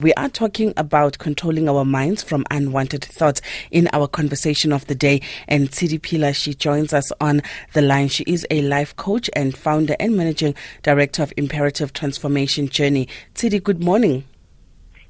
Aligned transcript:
We 0.00 0.12
are 0.14 0.28
talking 0.28 0.74
about 0.76 1.18
controlling 1.18 1.68
our 1.68 1.84
minds 1.84 2.20
from 2.20 2.44
unwanted 2.50 3.04
thoughts 3.04 3.40
in 3.70 3.88
our 3.92 4.08
conversation 4.08 4.72
of 4.72 4.84
the 4.88 4.94
day. 4.96 5.20
And 5.46 5.70
Tshidi 5.70 6.02
Pila, 6.02 6.32
she 6.32 6.52
joins 6.52 6.92
us 6.92 7.12
on 7.20 7.42
the 7.74 7.80
line. 7.80 8.08
She 8.08 8.24
is 8.24 8.44
a 8.50 8.62
life 8.62 8.96
coach 8.96 9.30
and 9.36 9.56
founder 9.56 9.94
and 10.00 10.16
managing 10.16 10.56
director 10.82 11.22
of 11.22 11.32
Imperative 11.36 11.92
Transformation 11.92 12.68
Journey. 12.68 13.06
Tshidi, 13.36 13.62
good 13.62 13.84
morning. 13.84 14.24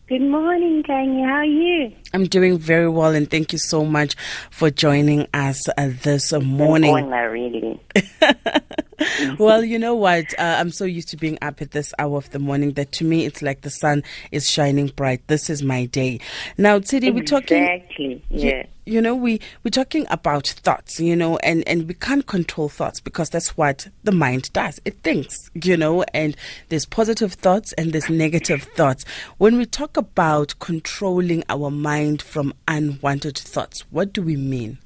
Good 0.07 0.21
morning, 0.21 0.83
Kanye. 0.83 1.25
How 1.25 1.37
are 1.37 1.45
you? 1.47 1.91
I'm 2.13 2.27
doing 2.27 2.59
very 2.59 2.91
well, 2.91 3.15
and 3.15 3.31
thank 3.31 3.55
you 3.55 3.59
so 3.59 3.87
much 3.87 4.17
for 4.51 4.69
joining 4.69 5.27
us 5.33 5.67
uh, 5.79 5.93
this 6.03 6.31
morning. 6.35 6.95
really. 7.09 7.81
well, 9.39 9.65
you 9.65 9.79
know 9.79 9.95
what? 9.95 10.27
Uh, 10.39 10.57
I'm 10.59 10.71
so 10.71 10.85
used 10.85 11.09
to 11.11 11.17
being 11.17 11.39
up 11.43 11.61
at 11.61 11.73
this 11.73 11.93
hour 11.99 12.17
of 12.17 12.31
the 12.31 12.39
morning 12.39 12.73
that 12.73 12.93
to 12.93 13.05
me 13.05 13.25
it's 13.25 13.43
like 13.43 13.63
the 13.63 13.71
sun 13.71 14.03
is 14.31 14.49
shining 14.49 14.89
bright. 14.89 15.27
This 15.27 15.51
is 15.51 15.63
my 15.63 15.87
day. 15.87 16.21
Now, 16.59 16.79
Tshidi, 16.79 17.09
exactly. 17.09 17.11
we're 17.11 17.25
talking. 17.25 17.63
Exactly. 17.65 18.23
Yeah. 18.31 18.67
You, 18.87 18.95
you 18.95 19.01
know, 19.01 19.15
we 19.15 19.41
we're 19.63 19.71
talking 19.71 20.07
about 20.11 20.47
thoughts. 20.47 21.01
You 21.01 21.17
know, 21.17 21.37
and 21.39 21.67
and 21.67 21.89
we 21.89 21.95
can't 21.95 22.27
control 22.27 22.69
thoughts 22.69 23.01
because 23.01 23.31
that's 23.31 23.57
what 23.57 23.89
the 24.03 24.13
mind 24.13 24.53
does. 24.53 24.81
It 24.85 25.03
thinks. 25.03 25.51
You 25.55 25.77
know, 25.77 26.05
and 26.15 26.37
there's 26.69 26.87
positive 26.87 27.35
thoughts 27.35 27.73
and 27.75 27.93
there's 27.93 28.11
negative 28.11 28.65
thoughts. 28.77 29.05
When 29.39 29.57
we 29.57 29.67
talk 29.67 29.97
about 29.97 30.59
controlling 30.59 31.45
our 31.49 31.71
mind 31.71 32.23
from 32.23 32.55
unwanted 32.69 33.39
thoughts, 33.39 33.85
what 33.91 34.13
do 34.13 34.23
we 34.23 34.37
mean? 34.37 34.79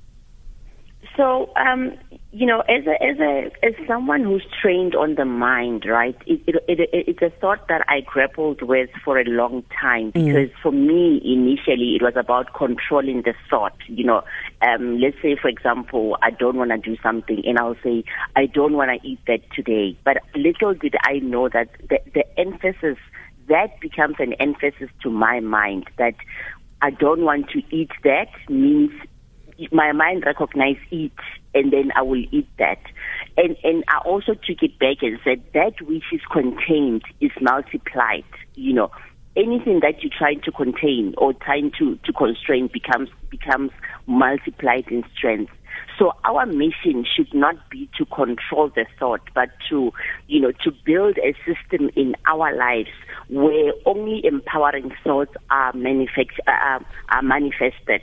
So, 1.18 1.50
um, 1.56 1.98
you 2.30 2.46
know, 2.46 2.60
as 2.60 2.86
a 2.86 3.02
as 3.02 3.18
a 3.18 3.50
as 3.66 3.74
someone 3.88 4.22
who's 4.22 4.46
trained 4.62 4.94
on 4.94 5.16
the 5.16 5.24
mind, 5.24 5.84
right? 5.84 6.16
It, 6.26 6.40
it, 6.46 6.62
it, 6.68 6.88
it's 6.92 7.22
a 7.22 7.30
thought 7.40 7.66
that 7.66 7.84
I 7.88 8.02
grappled 8.02 8.62
with 8.62 8.88
for 9.04 9.18
a 9.18 9.24
long 9.24 9.64
time 9.80 10.12
mm. 10.12 10.24
because 10.24 10.48
mm. 10.48 10.62
for 10.62 10.70
me 10.70 11.20
initially 11.24 11.96
it 11.96 12.02
was 12.02 12.12
about 12.14 12.54
controlling 12.54 13.22
the 13.22 13.34
thought. 13.50 13.74
You 13.88 14.04
know, 14.04 14.22
um, 14.62 15.00
let's 15.00 15.16
say 15.20 15.34
for 15.34 15.48
example, 15.48 16.16
I 16.22 16.30
don't 16.30 16.56
want 16.56 16.70
to 16.70 16.78
do 16.78 16.96
something, 17.02 17.42
and 17.44 17.58
I'll 17.58 17.76
say 17.82 18.04
I 18.36 18.46
don't 18.46 18.74
want 18.74 18.92
to 18.92 19.08
eat 19.08 19.18
that 19.26 19.40
today. 19.52 19.98
But 20.04 20.18
little 20.36 20.72
did 20.74 20.94
I 21.02 21.18
know 21.18 21.48
that 21.48 21.68
the, 21.90 21.98
the 22.14 22.38
emphasis 22.38 22.96
that 23.48 23.80
becomes 23.80 24.16
an 24.20 24.34
emphasis 24.34 24.88
to 25.02 25.10
my 25.10 25.40
mind 25.40 25.90
that 25.98 26.14
I 26.80 26.90
don't 26.90 27.22
want 27.22 27.50
to 27.50 27.62
eat 27.74 27.90
that 28.04 28.28
means 28.48 28.92
my 29.72 29.92
mind 29.92 30.24
recognizes 30.24 30.82
it 30.90 31.12
and 31.54 31.72
then 31.72 31.90
I 31.96 32.02
will 32.02 32.24
eat 32.30 32.48
that. 32.58 32.80
And 33.36 33.56
and 33.64 33.84
I 33.88 33.98
also 33.98 34.34
took 34.34 34.62
it 34.62 34.78
back 34.78 34.98
and 35.02 35.18
said 35.24 35.42
that 35.54 35.80
which 35.82 36.04
is 36.12 36.20
contained 36.30 37.02
is 37.20 37.32
multiplied. 37.40 38.24
You 38.54 38.74
know, 38.74 38.90
anything 39.36 39.80
that 39.80 40.02
you're 40.02 40.12
trying 40.16 40.40
to 40.42 40.52
contain 40.52 41.14
or 41.16 41.32
trying 41.32 41.72
to, 41.78 41.96
to 42.04 42.12
constrain 42.12 42.68
becomes 42.72 43.08
becomes 43.30 43.70
multiplied 44.06 44.86
in 44.88 45.04
strength. 45.16 45.52
So 45.98 46.12
our 46.24 46.46
mission 46.46 47.04
should 47.04 47.32
not 47.34 47.56
be 47.70 47.88
to 47.98 48.04
control 48.06 48.70
the 48.74 48.86
thought, 48.98 49.20
but 49.34 49.50
to, 49.68 49.92
you 50.28 50.40
know, 50.40 50.52
to 50.62 50.70
build 50.84 51.18
a 51.18 51.34
system 51.44 51.90
in 51.96 52.14
our 52.26 52.54
lives 52.56 52.90
where 53.28 53.72
only 53.84 54.24
empowering 54.24 54.92
thoughts 55.02 55.34
are, 55.50 55.72
manifest, 55.72 56.30
uh, 56.46 56.78
are 57.10 57.22
manifested 57.22 58.02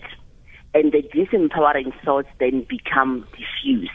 and 0.75 0.91
the 0.91 1.01
disempowering 1.01 1.93
thoughts 2.03 2.27
then 2.39 2.67
become 2.69 3.25
diffused. 3.31 3.91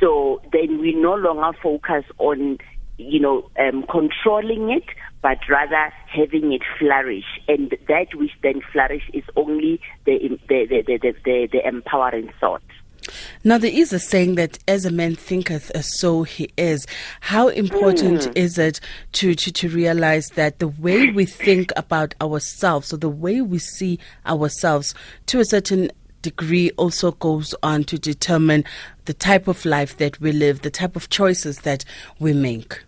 So 0.00 0.40
then 0.50 0.80
we 0.80 0.94
no 0.94 1.14
longer 1.14 1.56
focus 1.62 2.04
on, 2.18 2.56
you 2.96 3.20
know, 3.20 3.50
um, 3.58 3.84
controlling 3.88 4.70
it, 4.70 4.84
but 5.20 5.38
rather 5.48 5.92
having 6.06 6.54
it 6.54 6.62
flourish. 6.78 7.26
And 7.46 7.76
that 7.86 8.06
which 8.14 8.30
then 8.42 8.62
flourishes 8.72 9.10
is 9.12 9.24
only 9.36 9.78
the, 10.06 10.38
the, 10.48 10.66
the, 10.70 10.82
the, 10.86 11.14
the, 11.22 11.48
the 11.52 11.68
empowering 11.68 12.32
thought. 12.40 12.62
Now, 13.44 13.58
there 13.58 13.70
is 13.72 13.92
a 13.92 13.98
saying 13.98 14.34
that 14.36 14.58
as 14.68 14.84
a 14.84 14.90
man 14.90 15.16
thinketh, 15.16 15.70
so 15.84 16.22
he 16.22 16.50
is. 16.56 16.86
How 17.20 17.48
important 17.48 18.20
mm. 18.20 18.36
is 18.36 18.58
it 18.58 18.80
to, 19.12 19.34
to, 19.34 19.52
to 19.52 19.68
realize 19.68 20.28
that 20.30 20.58
the 20.58 20.68
way 20.68 21.10
we 21.10 21.24
think 21.24 21.72
about 21.76 22.14
ourselves 22.20 22.92
or 22.92 22.96
the 22.96 23.08
way 23.08 23.40
we 23.40 23.58
see 23.58 23.98
ourselves 24.26 24.94
to 25.26 25.40
a 25.40 25.44
certain 25.44 25.90
degree 26.22 26.70
also 26.72 27.12
goes 27.12 27.54
on 27.62 27.84
to 27.84 27.98
determine 27.98 28.64
the 29.06 29.14
type 29.14 29.48
of 29.48 29.64
life 29.64 29.96
that 29.98 30.20
we 30.20 30.32
live, 30.32 30.62
the 30.62 30.70
type 30.70 30.96
of 30.96 31.08
choices 31.08 31.60
that 31.60 31.84
we 32.18 32.32
make? 32.32 32.84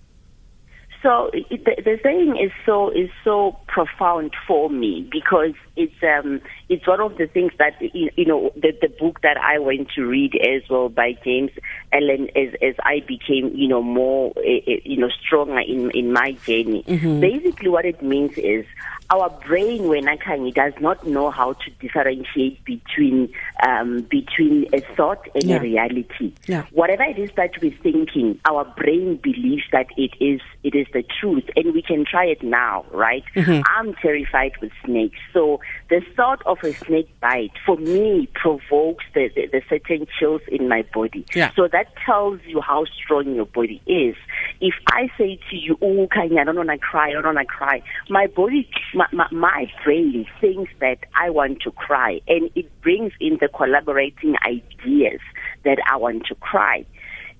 So 1.02 1.30
the, 1.32 1.58
the 1.58 1.98
saying 2.02 2.36
is 2.40 2.52
so 2.64 2.90
is 2.90 3.10
so 3.24 3.58
profound 3.66 4.32
for 4.46 4.70
me 4.70 5.08
because 5.10 5.54
it's 5.74 6.00
um 6.02 6.40
it's 6.68 6.86
one 6.86 7.00
of 7.00 7.18
the 7.18 7.26
things 7.26 7.50
that 7.58 7.74
you 7.80 8.24
know 8.24 8.52
the 8.54 8.72
the 8.80 8.88
book 8.88 9.20
that 9.22 9.36
I 9.36 9.58
went 9.58 9.88
to 9.96 10.06
read 10.06 10.36
as 10.36 10.62
well 10.70 10.88
by 10.88 11.14
James 11.24 11.50
Allen 11.92 12.28
as 12.36 12.54
as 12.62 12.76
I 12.84 13.00
became 13.00 13.52
you 13.52 13.66
know 13.66 13.82
more 13.82 14.32
eh, 14.36 14.60
eh, 14.66 14.80
you 14.84 14.98
know 14.98 15.08
stronger 15.08 15.58
in 15.58 15.90
in 15.90 16.12
my 16.12 16.32
journey. 16.46 16.84
Mm-hmm. 16.86 17.19
Basically, 17.20 17.69
what 17.69 17.84
it 17.84 18.00
means 18.00 18.38
is 18.38 18.64
our 19.12 19.28
brain 19.47 19.89
when 19.89 20.05
Akanyi 20.05 20.55
does 20.55 20.73
not 20.81 21.06
know 21.06 21.31
how 21.31 21.53
to 21.53 21.71
differentiate 21.81 22.65
between 22.65 23.33
um, 23.67 24.00
between 24.11 24.67
a 24.73 24.81
thought 24.97 25.28
and 25.34 25.45
yeah. 25.45 25.56
a 25.56 25.61
reality. 25.61 26.33
Yeah. 26.47 26.65
Whatever 26.73 27.03
it 27.05 27.19
is 27.19 27.31
that 27.37 27.50
we're 27.61 27.77
thinking, 27.83 28.41
our 28.49 28.65
brain 28.65 29.21
believes 29.23 29.65
that 29.71 29.87
it 29.99 30.12
is 30.19 30.41
it 30.62 30.75
is 30.75 30.87
the 30.95 31.05
truth, 31.21 31.45
and 31.56 31.75
we 31.75 31.83
can 31.83 32.06
try 32.11 32.25
it 32.25 32.43
now, 32.43 32.87
right? 32.91 33.25
Mm-hmm. 33.37 33.62
I'm 33.67 33.95
terrified 33.95 34.53
with 34.62 34.73
snakes, 34.84 35.19
so 35.33 35.61
the 35.91 36.00
thought 36.17 36.43
of 36.47 36.59
a 36.65 36.73
snake 36.73 37.11
bite 37.21 37.53
for 37.67 37.77
me 37.77 38.29
provokes 38.34 39.05
the, 39.15 39.29
the, 39.34 39.47
the 39.53 39.62
certain 39.69 40.06
chills 40.19 40.41
in 40.49 40.69
my 40.69 40.84
body. 40.94 41.27
Yeah. 41.34 41.50
So 41.55 41.69
that 41.71 41.93
tells 42.06 42.41
you 42.47 42.62
how 42.62 42.87
strong 42.87 43.34
your 43.34 43.47
body 43.47 43.83
is. 43.87 44.17
If 44.61 44.75
I 44.89 45.11
say 45.19 45.39
to 45.50 45.56
you, 45.56 45.77
"Oh, 45.83 46.09
Kanye, 46.09 46.41
I 46.41 46.44
don't 46.44 46.56
want 46.56 46.71
to 46.71 46.79
cry, 46.79 47.11
I 47.11 47.12
don't 47.12 47.34
want 47.34 47.39
to 47.39 47.44
cry," 47.44 47.83
my 48.09 48.27
body. 48.27 48.71
My 48.94 49.01
my, 49.12 49.26
my, 49.30 49.38
my 49.38 49.72
brain 49.84 50.26
thinks 50.40 50.72
that 50.80 50.98
I 51.14 51.30
want 51.30 51.62
to 51.62 51.70
cry, 51.72 52.20
and 52.28 52.50
it 52.54 52.66
brings 52.82 53.12
in 53.20 53.38
the 53.40 53.48
collaborating 53.48 54.34
ideas 54.46 55.20
that 55.64 55.78
I 55.90 55.96
want 55.96 56.26
to 56.26 56.34
cry 56.36 56.86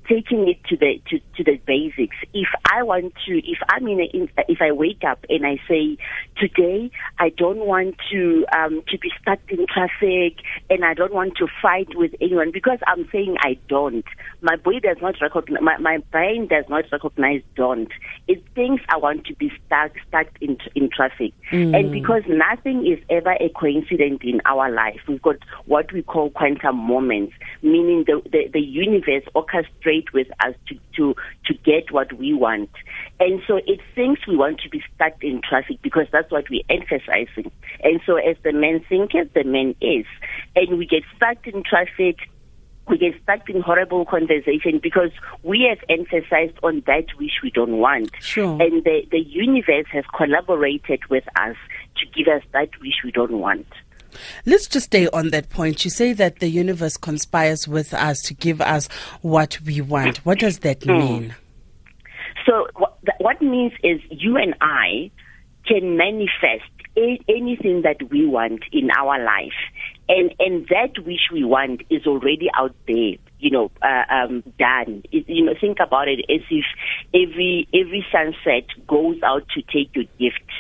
taking 0.09 0.49
it 0.49 0.63
to 0.65 0.77
the 0.77 1.01
to, 1.11 1.19
to 1.37 1.45
the 1.45 1.61
basics. 1.67 2.17
If 2.35 2.49
I 2.71 2.83
want 2.83 3.15
to, 3.27 3.39
if 3.39 3.59
I'm 3.69 3.87
in, 3.87 4.01
a, 4.01 4.45
if 4.49 4.61
I 4.61 4.73
wake 4.73 5.03
up 5.07 5.25
and 5.29 5.47
I 5.47 5.61
say, 5.69 5.97
today 6.37 6.91
I 7.19 7.31
don't 7.31 7.67
want 7.67 7.97
to 8.11 8.45
um, 8.57 8.83
to 8.89 8.99
be 8.99 9.11
stuck 9.21 9.39
in 9.49 9.67
traffic 9.67 10.39
and 10.71 10.85
I 10.85 10.95
don't 10.95 11.13
want 11.13 11.37
to 11.37 11.47
fight 11.61 11.89
with 11.95 12.15
anyone 12.21 12.51
because 12.51 12.79
I'm 12.87 13.09
saying 13.13 13.37
I 13.41 13.59
don't. 13.69 14.05
My 14.41 14.57
body 14.57 14.81
does 14.81 14.97
not 15.01 15.15
recognize, 15.21 15.63
my, 15.63 15.79
my 15.79 15.99
brain 16.11 16.49
does 16.49 16.65
not 16.69 16.85
recognize 16.91 17.43
don't. 17.55 17.91
It 18.29 18.43
thinks 18.55 18.83
I 18.89 18.97
want 18.97 19.27
to 19.27 19.35
be 19.35 19.53
stuck 19.67 19.93
stuck 20.09 20.27
in 20.41 20.59
in 20.75 20.91
traffic, 20.91 21.33
mm. 21.51 21.77
and 21.79 21.93
because 21.93 22.23
nothing 22.29 22.87
is 22.87 22.99
ever 23.11 23.33
a 23.41 23.49
coincidence 23.51 24.21
in 24.23 24.41
our 24.45 24.71
life, 24.71 25.01
we've 25.07 25.23
got 25.23 25.37
what 25.67 25.93
we 25.93 26.03
call 26.03 26.31
quantum 26.31 26.77
moments, 26.77 27.35
meaning 27.63 28.05
the 28.07 28.21
the, 28.31 28.49
the 28.53 28.61
universe 28.61 29.25
orchestrates 29.35 29.92
with 30.13 30.29
us 30.41 30.55
to, 30.69 30.79
to, 30.97 31.15
to 31.47 31.55
get 31.55 31.91
what 31.91 32.13
we 32.13 32.33
want. 32.33 32.71
And 33.21 33.41
so 33.47 33.57
it 33.57 33.81
thinks 33.95 34.27
we 34.27 34.37
want 34.37 34.61
to 34.61 34.69
be 34.69 34.83
stuck 34.95 35.23
in 35.23 35.41
traffic 35.49 35.81
because 35.83 36.07
that's 36.11 36.31
what 36.31 36.45
we're 36.51 36.63
emphasizing. 36.69 37.51
And 37.83 38.01
so 38.07 38.17
as 38.17 38.37
the 38.43 38.53
man 38.53 38.85
thinketh, 38.89 39.33
the 39.35 39.45
man 39.45 39.75
is. 39.81 40.07
And 40.57 40.79
we 40.79 40.87
get 40.87 41.03
stuck 41.17 41.47
in 41.47 41.63
traffic, 41.63 42.17
we 42.89 42.99
get 42.99 43.15
stuck 43.23 43.49
in 43.49 43.61
horrible 43.61 44.05
conversation 44.05 44.81
because 44.83 45.11
we 45.43 45.67
have 45.69 45.79
emphasized 45.89 46.59
on 46.63 46.83
that 46.87 47.07
which 47.17 47.41
we 47.43 47.51
don't 47.51 47.79
want. 47.79 48.11
Sure. 48.21 48.61
And 48.61 48.85
the, 48.85 49.07
the 49.11 49.21
universe 49.21 49.87
has 49.93 50.05
collaborated 50.15 51.01
with 51.09 51.25
us 51.37 51.57
to 51.99 52.07
give 52.07 52.29
us 52.29 52.43
that 52.53 52.71
which 52.81 52.97
we 53.05 53.13
don't 53.13 53.39
want. 53.39 53.67
Let's 54.47 54.67
just 54.67 54.87
stay 54.87 55.09
on 55.09 55.31
that 55.31 55.49
point. 55.51 55.85
You 55.85 55.91
say 55.91 56.13
that 56.15 56.39
the 56.39 56.49
universe 56.49 56.97
conspires 56.97 57.67
with 57.67 57.95
us 57.95 58.21
to 58.23 58.35
give 58.35 58.61
us 58.61 58.89
what 59.23 59.61
we 59.63 59.81
want. 59.81 60.19
What 60.19 60.39
does 60.39 60.61
that 60.61 60.83
hmm. 60.83 60.99
mean? 60.99 61.35
So, 62.47 62.67
what, 62.77 62.99
what 63.19 63.41
means 63.41 63.73
is 63.83 64.01
you 64.11 64.37
and 64.37 64.55
I 64.61 65.11
can 65.67 65.97
manifest 65.97 66.65
anything 66.97 67.83
that 67.83 67.97
we 68.11 68.27
want 68.27 68.63
in 68.73 68.91
our 68.91 69.25
life 69.25 69.53
and 70.09 70.35
and 70.39 70.69
that 70.69 70.99
which 71.05 71.31
we 71.33 71.45
want 71.45 71.83
is 71.89 72.07
already 72.07 72.49
out 72.55 72.75
there 72.87 73.15
you 73.43 73.51
know 73.51 73.71
uh, 73.83 74.05
um 74.11 74.43
done 74.59 75.03
it, 75.11 75.29
you 75.29 75.45
know 75.45 75.53
think 75.61 75.79
about 75.85 76.09
it 76.09 76.21
as 76.31 76.41
if 76.51 76.65
every 77.13 77.69
every 77.75 78.07
sunset 78.11 78.67
goes 78.87 79.19
out 79.23 79.43
to 79.49 79.61
take 79.63 79.95
your 79.95 80.07
gift 80.19 80.51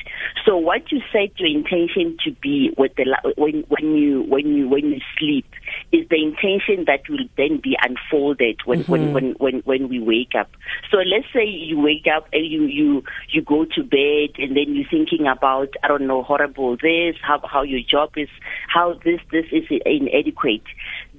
so 0.45 0.57
what 0.57 0.91
you 0.91 1.01
set 1.13 1.39
your 1.39 1.49
intention 1.49 2.17
to 2.25 2.33
be 2.43 2.75
with 2.77 2.93
the 2.97 3.07
when 3.37 3.65
when 3.69 3.95
you 3.95 4.23
when 4.23 4.55
you 4.55 4.69
when 4.69 4.87
you 4.87 5.01
sleep 5.19 5.47
is 5.93 6.09
the 6.09 6.17
intention 6.17 6.85
that 6.87 7.03
will 7.09 7.27
then 7.37 7.61
be 7.63 7.77
unfolded 7.83 8.61
when, 8.65 8.83
mm-hmm. 8.83 8.93
when, 8.93 9.13
when, 9.13 9.35
when, 9.39 9.55
when 9.65 9.89
we 9.89 10.01
wake 10.01 10.33
up. 10.39 10.51
So 10.91 10.99
let's 10.99 11.27
say 11.33 11.45
you 11.45 11.81
wake 11.81 12.07
up 12.15 12.29
and 12.33 12.45
you, 12.47 12.65
you, 12.65 13.03
you 13.31 13.43
go 13.43 13.65
to 13.65 13.83
bed 13.83 14.37
and 14.39 14.57
then 14.57 14.75
you're 14.75 14.89
thinking 14.91 15.27
about, 15.27 15.69
I 15.83 15.89
don't 15.89 16.07
know, 16.07 16.23
horrible 16.23 16.77
this, 16.77 17.17
how, 17.23 17.41
how 17.47 17.63
your 17.63 17.81
job 17.89 18.13
is, 18.17 18.29
how 18.69 18.95
this, 19.05 19.21
this 19.31 19.47
is 19.53 19.65
inadequate 19.85 20.63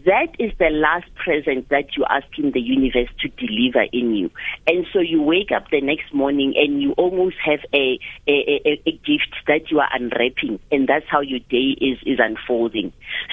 that 0.05 0.35
is 0.39 0.51
the 0.59 0.69
last 0.69 1.05
present 1.15 1.69
that 1.69 1.95
you're 1.95 2.11
asking 2.11 2.51
the 2.51 2.59
universe 2.59 3.09
to 3.21 3.29
deliver 3.29 3.85
in 3.93 4.15
you. 4.15 4.29
And 4.67 4.85
so 4.91 4.99
you 4.99 5.21
wake 5.21 5.51
up 5.55 5.69
the 5.71 5.81
next 5.81 6.13
morning 6.13 6.53
and 6.57 6.81
you 6.81 6.91
almost 6.93 7.37
have 7.45 7.59
a, 7.73 7.99
a, 8.27 8.61
a, 8.65 8.81
a 8.85 8.91
gift 8.91 9.33
that 9.47 9.71
you 9.71 9.79
are 9.79 9.89
unwrapping. 9.93 10.59
And 10.71 10.87
that's 10.87 11.05
how 11.07 11.21
your 11.21 11.39
day 11.49 11.77
is, 11.79 11.99
is 12.05 12.19
unfolding. 12.19 12.91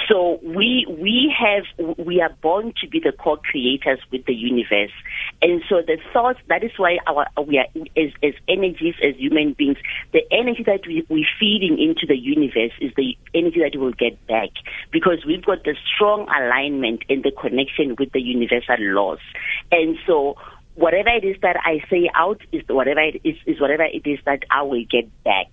So 0.09 0.39
we, 0.45 0.87
we 0.89 1.35
have, 1.37 1.97
we 1.99 2.21
are 2.21 2.35
born 2.41 2.73
to 2.81 2.89
be 2.89 3.01
the 3.01 3.13
co-creators 3.13 3.99
with 4.13 4.25
the 4.27 4.35
universe. 4.35 4.93
And 5.43 5.63
so 5.69 5.83
the 5.85 5.99
thoughts, 6.13 6.39
that 6.49 6.63
is 6.63 6.73
why 6.77 6.99
our, 7.07 7.27
we 7.47 7.59
are, 7.59 7.67
as, 7.97 8.13
as 8.23 8.35
energies, 8.49 8.95
as 9.03 9.17
human 9.17 9.55
beings, 9.55 9.79
the 10.13 10.23
energy 10.31 10.63
that 10.67 10.87
we, 10.87 11.05
we're 11.09 11.27
feeding 11.39 11.79
into 11.81 12.07
the 12.07 12.17
universe 12.17 12.73
is 12.81 12.93
the 12.97 13.17
energy 13.35 13.61
that 13.61 13.73
we 13.75 13.79
will 13.79 13.93
get 13.93 14.25
back 14.27 14.51
because 14.93 15.25
we've 15.27 15.45
got 15.45 15.65
the 15.65 15.75
strong 15.95 16.29
alignment 16.29 16.60
alignment 16.61 17.03
and 17.09 17.23
the 17.23 17.33
connection 17.33 17.97
with 17.99 18.13
the 18.13 18.21
universal 18.21 18.77
laws. 18.79 19.19
And 19.71 19.97
so 20.07 20.37
whatever 20.75 21.11
it 21.11 21.25
is 21.25 21.37
that 21.43 21.57
I 21.65 21.83
say 21.91 22.11
out 22.15 22.41
is 22.53 22.63
whatever 22.69 23.01
it 23.01 23.21
is, 23.25 23.37
is 23.47 23.61
whatever 23.61 23.85
it 23.85 24.07
is 24.07 24.19
that 24.25 24.45
I 24.51 24.63
will 24.63 24.85
get 24.91 25.09
back. 25.25 25.49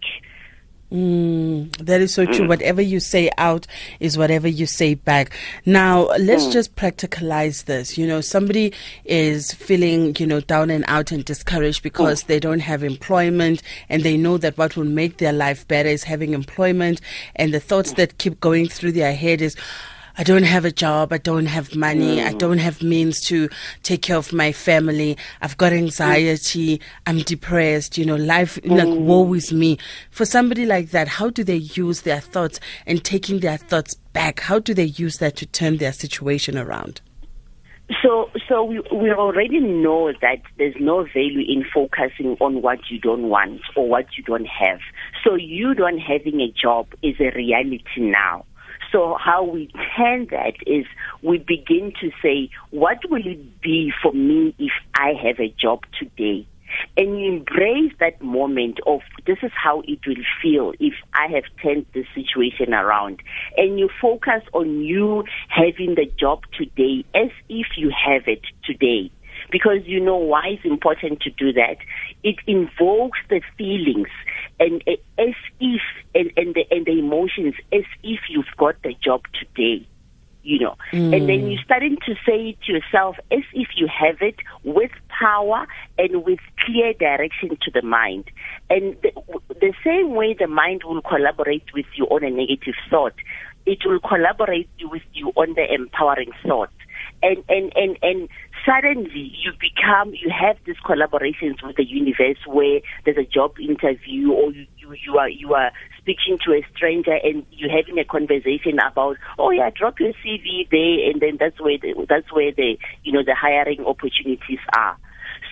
Mm, 0.89 1.75
that 1.85 1.99
is 1.99 2.13
so 2.13 2.25
true. 2.25 2.45
Mm. 2.45 2.47
Whatever 2.47 2.81
you 2.81 3.01
say 3.01 3.29
out 3.37 3.67
is 3.99 4.17
whatever 4.17 4.47
you 4.47 4.65
say 4.65 4.93
back. 4.93 5.37
Now, 5.65 6.05
let's 6.17 6.45
mm. 6.45 6.53
just 6.53 6.77
practicalize 6.77 7.65
this. 7.65 7.97
You 7.97 8.07
know, 8.07 8.21
somebody 8.21 8.71
is 9.03 9.53
feeling, 9.53 10.15
you 10.17 10.25
know, 10.25 10.39
down 10.39 10.69
and 10.69 10.85
out 10.87 11.11
and 11.11 11.25
discouraged 11.25 11.83
because 11.83 12.23
mm. 12.23 12.27
they 12.27 12.39
don't 12.39 12.61
have 12.61 12.83
employment 12.83 13.61
and 13.89 14.03
they 14.03 14.15
know 14.15 14.37
that 14.37 14.57
what 14.57 14.77
will 14.77 14.85
make 14.85 15.17
their 15.17 15.33
life 15.33 15.67
better 15.67 15.89
is 15.89 16.05
having 16.05 16.33
employment. 16.33 17.01
And 17.35 17.53
the 17.53 17.59
thoughts 17.59 17.91
mm. 17.91 17.97
that 17.97 18.17
keep 18.17 18.39
going 18.39 18.69
through 18.69 18.93
their 18.93 19.13
head 19.13 19.41
is, 19.41 19.57
I 20.19 20.23
don't 20.23 20.43
have 20.43 20.65
a 20.65 20.71
job. 20.71 21.13
I 21.13 21.19
don't 21.19 21.45
have 21.45 21.75
money. 21.75 22.17
Mm. 22.17 22.25
I 22.25 22.33
don't 22.33 22.57
have 22.57 22.81
means 22.81 23.21
to 23.25 23.49
take 23.83 24.01
care 24.01 24.17
of 24.17 24.33
my 24.33 24.51
family. 24.51 25.15
I've 25.41 25.57
got 25.57 25.73
anxiety. 25.73 26.79
Mm. 26.79 26.81
I'm 27.05 27.19
depressed. 27.19 27.99
You 27.99 28.05
know, 28.05 28.15
life, 28.15 28.55
mm. 28.63 28.77
like, 28.77 28.87
woe 28.89 29.31
is 29.33 29.53
me. 29.53 29.77
For 30.09 30.25
somebody 30.25 30.65
like 30.65 30.89
that, 30.89 31.07
how 31.07 31.29
do 31.29 31.43
they 31.43 31.57
use 31.57 32.01
their 32.01 32.19
thoughts 32.19 32.59
and 32.87 33.03
taking 33.03 33.41
their 33.41 33.57
thoughts 33.57 33.93
back? 33.93 34.39
How 34.39 34.57
do 34.57 34.73
they 34.73 34.85
use 34.85 35.17
that 35.17 35.35
to 35.35 35.45
turn 35.45 35.77
their 35.77 35.93
situation 35.93 36.57
around? 36.57 37.01
So, 38.03 38.29
so 38.49 38.63
we, 38.63 38.81
we 38.91 39.11
already 39.11 39.59
know 39.59 40.11
that 40.21 40.41
there's 40.57 40.75
no 40.79 41.03
value 41.03 41.45
in 41.47 41.63
focusing 41.73 42.35
on 42.41 42.61
what 42.61 42.79
you 42.89 42.99
don't 42.99 43.29
want 43.29 43.61
or 43.75 43.87
what 43.87 44.07
you 44.17 44.23
don't 44.23 44.47
have. 44.47 44.79
So 45.23 45.35
you 45.35 45.73
don't 45.73 45.99
having 45.99 46.41
a 46.41 46.51
job 46.51 46.87
is 47.01 47.15
a 47.19 47.31
reality 47.35 47.83
now. 47.97 48.45
So 48.91 49.17
how 49.19 49.43
we 49.43 49.69
turn 49.97 50.27
that 50.31 50.53
is 50.65 50.85
we 51.21 51.39
begin 51.39 51.93
to 52.01 52.11
say, 52.21 52.49
what 52.69 52.97
will 53.09 53.25
it 53.25 53.61
be 53.61 53.91
for 54.01 54.13
me 54.13 54.55
if 54.57 54.71
I 54.95 55.13
have 55.21 55.39
a 55.39 55.53
job 55.59 55.83
today? 55.99 56.47
And 56.95 57.19
you 57.19 57.31
embrace 57.31 57.93
that 57.99 58.21
moment 58.21 58.79
of 58.85 58.99
this 59.25 59.37
is 59.41 59.51
how 59.55 59.81
it 59.87 59.99
will 60.05 60.23
feel 60.41 60.73
if 60.79 60.93
I 61.13 61.27
have 61.33 61.43
turned 61.61 61.85
the 61.93 62.05
situation 62.13 62.73
around. 62.73 63.21
And 63.55 63.79
you 63.79 63.89
focus 64.01 64.43
on 64.53 64.81
you 64.81 65.23
having 65.49 65.95
the 65.95 66.11
job 66.19 66.43
today 66.57 67.05
as 67.15 67.29
if 67.49 67.67
you 67.77 67.91
have 68.05 68.27
it 68.27 68.41
today 68.65 69.11
because 69.51 69.85
you 69.85 69.99
know 69.99 70.17
why 70.17 70.47
it's 70.47 70.65
important 70.65 71.21
to 71.21 71.29
do 71.29 71.53
that. 71.53 71.77
It 72.23 72.37
invokes 72.47 73.19
the 73.29 73.41
feelings 73.57 74.09
and 74.59 74.83
uh, 74.87 74.93
as 75.19 75.35
if 75.59 75.81
and, 76.15 76.31
and 76.35 76.55
the 76.55 76.65
and 76.71 76.85
the 76.85 76.99
emotions 76.99 77.55
as 77.71 77.83
if 78.03 78.19
you've 78.29 78.45
got 78.57 78.81
the 78.83 78.93
job 79.03 79.21
today 79.39 79.87
you 80.47 80.59
know. 80.59 80.75
Mm. 80.93 81.15
And 81.15 81.29
then 81.29 81.51
you're 81.51 81.61
starting 81.63 81.97
to 82.05 82.15
say 82.25 82.49
it 82.49 82.61
to 82.65 82.73
yourself 82.73 83.17
as 83.31 83.43
if 83.53 83.67
you 83.75 83.87
have 83.87 84.21
it 84.21 84.35
with 84.63 84.91
power 85.09 85.67
and 85.97 86.23
with 86.23 86.39
clear 86.65 86.93
direction 86.93 87.49
to 87.49 87.71
the 87.71 87.81
mind. 87.81 88.31
And 88.69 88.95
the, 89.03 89.11
the 89.49 89.73
same 89.83 90.15
way 90.15 90.35
the 90.39 90.47
mind 90.47 90.83
will 90.85 91.01
collaborate 91.01 91.65
with 91.73 91.85
you 91.95 92.05
on 92.05 92.23
a 92.23 92.29
negative 92.29 92.75
thought, 92.89 93.13
it 93.67 93.79
will 93.85 93.99
collaborate 93.99 94.69
with 94.81 95.03
you 95.13 95.33
on 95.35 95.53
the 95.55 95.65
empowering 95.71 96.31
thought. 96.41 96.69
And, 97.21 97.43
and, 97.49 97.73
and, 97.75 97.97
and 98.01 98.29
suddenly 98.65 99.31
you 99.43 99.51
become, 99.59 100.13
you 100.13 100.31
have 100.31 100.55
these 100.65 100.77
collaborations 100.85 101.61
with 101.61 101.75
the 101.75 101.83
universe 101.83 102.37
where 102.47 102.79
there's 103.03 103.17
a 103.17 103.25
job 103.25 103.59
interview 103.59 104.31
or 104.31 104.51
you, 104.51 104.65
you, 105.03 105.17
are, 105.17 105.29
you 105.29 105.53
are 105.53 105.71
speaking 105.97 106.37
to 106.45 106.53
a 106.53 106.65
stranger 106.75 107.17
and 107.21 107.45
you're 107.51 107.75
having 107.75 107.99
a 107.99 108.05
conversation 108.05 108.79
about, 108.79 109.17
oh 109.37 109.51
yeah, 109.51 109.69
drop 109.69 109.99
your 109.99 110.13
CV 110.23 110.69
there 110.71 111.09
and 111.11 111.21
then 111.21 111.37
that's 111.37 111.59
where 111.59 111.77
the, 111.77 112.05
that's 112.07 112.31
where 112.31 112.53
the, 112.53 112.77
you 113.03 113.11
know, 113.11 113.23
the 113.23 113.35
hiring 113.35 113.83
opportunities 113.85 114.59
are. 114.75 114.97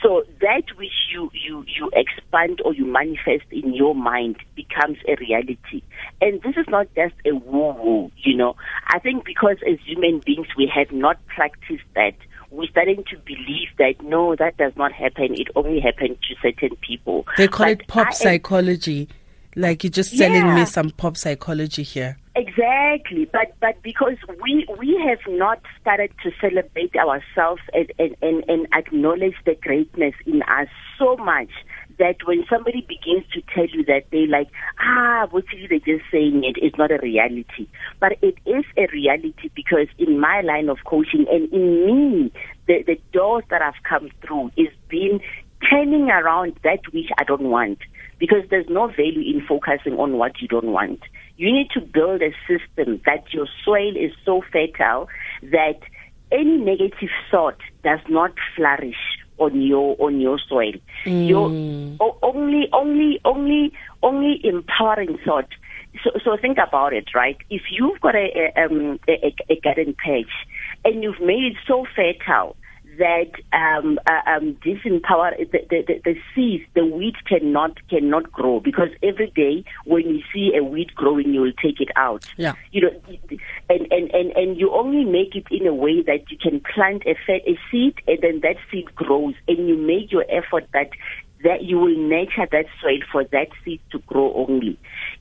So 0.06 0.24
that 0.42 0.66
which 0.78 0.92
you, 1.12 1.31
you, 1.34 1.66
you 1.66 1.90
expand 1.94 2.62
or 2.63 2.75
you 2.75 2.86
manifest 2.86 3.46
in 3.50 3.74
your 3.74 3.96
mind 3.96 4.36
becomes 4.56 4.98
a 5.07 5.16
reality. 5.16 5.81
And 6.22 6.40
this 6.44 6.56
is 6.57 6.68
not 6.68 6.88
just 6.94 7.16
a 7.25 7.34
woo 7.34 7.74
woo, 7.74 8.12
you 8.18 8.38
know. 8.38 8.56
I 8.90 9.00
think 9.00 9.25
because 9.25 9.57
as 9.68 9.80
human 9.84 10.22
beings 10.24 10.46
we 10.56 10.72
have 10.75 10.92
not 10.92 11.18
practiced 11.25 11.86
that, 11.96 12.13
we're 12.52 12.68
starting 12.68 13.04
to 13.10 13.18
believe 13.25 13.69
that 13.80 13.96
no, 14.04 14.36
that 14.36 14.57
does 14.57 14.74
not 14.75 14.92
happen. 14.92 15.34
It 15.34 15.48
only 15.56 15.80
happens 15.80 16.19
to 16.30 16.36
certain 16.40 16.78
people. 16.88 17.25
They 17.38 17.48
call 17.48 17.66
but 17.66 17.81
it 17.81 17.88
pop 17.88 18.08
I, 18.10 18.12
psychology. 18.12 19.10
Like 19.56 19.84
you're 19.84 19.90
just 19.90 20.16
selling 20.16 20.46
yeah. 20.46 20.56
me 20.56 20.66
some 20.66 20.92
pop 20.92 21.18
psychology 21.18 21.81
here. 21.81 22.19
Exactly, 22.38 23.30
but 23.32 23.56
but 23.62 23.82
because 23.82 24.18
we 24.44 24.68
we 24.78 25.02
have 25.08 25.20
not 25.30 25.62
started 25.80 26.12
to 26.22 26.32
celebrate 26.42 26.94
ourselves 26.98 27.62
and, 27.72 27.90
and, 27.98 28.14
and, 28.22 28.44
and 28.50 28.68
acknowledge 28.74 29.36
the 29.46 29.56
greatness 29.62 30.14
in 30.26 30.42
us 30.42 30.68
so 31.00 31.16
much 31.16 31.48
that 31.98 32.18
when 32.26 32.44
somebody 32.50 32.82
begins 32.90 33.24
to 33.32 33.42
tell 33.54 33.68
you 33.68 33.86
that 33.86 34.08
they 34.12 34.28
like, 34.28 34.50
ah, 34.82 35.28
what 35.32 35.46
you 35.54 35.66
they're 35.70 35.80
just 35.80 36.04
saying 36.12 36.44
it 36.44 36.60
is 36.62 36.74
not 36.78 36.92
a 36.92 36.98
reality. 37.02 37.70
But 38.02 38.18
it 38.22 38.36
is 38.46 38.66
a 38.78 38.88
reality 38.92 39.50
because 39.56 39.88
in 39.98 40.20
my 40.20 40.42
line 40.42 40.68
of 40.68 40.80
coaching 40.86 41.26
and 41.32 41.48
in 41.54 41.86
me, 41.86 42.34
the, 42.68 42.84
the 42.86 43.00
doors 43.14 43.46
that 43.50 43.62
I've 43.62 43.82
come 43.88 44.10
through 44.28 44.52
is 44.58 44.68
been 44.90 45.22
turning 45.70 46.10
around 46.10 46.60
that 46.66 46.82
which 46.92 47.10
I 47.18 47.24
don't 47.24 47.50
want 47.50 47.80
because 48.20 48.44
there's 48.50 48.68
no 48.70 48.88
value 48.88 49.22
in 49.22 49.46
focusing 49.48 49.94
on 49.94 50.18
what 50.18 50.42
you 50.42 50.50
don't 50.50 50.72
want. 50.72 51.00
You 51.38 51.52
need 51.52 51.70
to 51.72 51.82
build 51.82 52.22
a 52.22 52.34
system 52.48 53.01
that 53.06 53.34
your 53.34 53.48
soil 53.63 53.96
is 53.96 54.12
so 54.24 54.42
fertile 54.51 55.10
that 55.44 55.80
any 56.32 56.58
negative 56.58 57.10
thought 57.30 57.58
does 57.84 58.00
not 58.10 58.32
flourish 58.56 58.96
on 59.38 59.62
your 59.62 59.96
on 60.00 60.22
your 60.22 60.39
soil. 60.39 60.74
Mm. 61.06 61.30
Your 61.30 61.48
only 62.22 62.70
only 62.72 63.20
only 63.25 63.74
only 64.01 64.39
empowering 64.44 65.18
thought. 65.25 65.50
So 66.04 66.12
so 66.24 66.38
think 66.42 66.58
about 66.58 66.94
it, 66.94 67.10
right? 67.13 67.38
If 67.50 67.63
you've 67.70 68.00
got 68.00 68.15
a 68.15 68.51
a, 68.56 68.65
um, 68.65 69.00
a, 69.08 69.36
a 69.50 69.60
garden 69.60 69.96
patch 70.04 70.32
and 70.84 71.04
you've 71.04 71.20
made 71.20 71.44
it 71.44 71.58
so 71.68 71.86
fertile 71.96 72.56
that 72.98 73.32
um, 73.54 74.00
uh, 74.08 74.30
um, 74.30 74.58
disempower 74.66 75.38
the, 75.38 75.60
the, 75.70 76.02
the, 76.04 76.16
seeds, 76.34 76.64
the 76.74 76.86
weed 76.86 77.16
cannot 77.28 77.78
cannot 77.90 78.32
grow 78.32 78.60
because 78.60 78.90
every 79.04 79.32
day 79.36 79.64
when 79.86 80.08
you 80.08 80.22
see 80.34 80.52
a 80.56 80.64
weed 80.64 80.94
growing, 80.96 81.34
you 81.34 81.42
will 81.42 81.54
take 81.62 81.80
it 81.80 81.90
out. 81.96 82.25
Yeah. 82.38 82.54
You 82.72 82.82
know, 82.82 83.02
and, 83.70 83.88
and, 83.92 84.12
and, 84.12 84.32
and 84.32 84.58
you 84.58 84.72
only 84.72 85.06
make 85.06 85.36
it 85.36 85.46
in 85.52 85.68
a 85.68 85.74
way 85.74 86.02
that 86.04 86.30
you 86.30 86.38
can 86.38 86.62
plant 86.74 87.04
a, 87.06 87.16
a 87.32 87.60
seed 87.72 87.96
and 88.08 88.20
then 88.22 88.42
that 88.42 88.58
seed 88.72 88.94
grows 88.96 89.36
and 89.48 89.68
you 89.68 89.78
make 89.78 90.12
your 90.12 90.25
effort 90.30 90.68
that 90.74 90.90
that 91.44 91.64
you 91.64 91.78
will 91.78 91.96
nurture 91.96 92.48
that 92.52 92.66
soil 92.82 93.00
for 93.12 93.24
that 93.25 93.48
seed 93.64 93.80
to 93.92 94.00
grow 94.00 94.34
only. 94.34 94.80